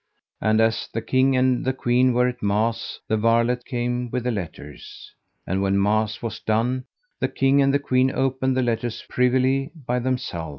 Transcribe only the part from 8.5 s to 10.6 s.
the letters privily by themself.